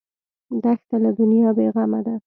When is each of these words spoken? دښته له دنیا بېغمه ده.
دښته 0.63 0.95
له 1.03 1.09
دنیا 1.19 1.49
بېغمه 1.57 1.99
ده. 2.05 2.15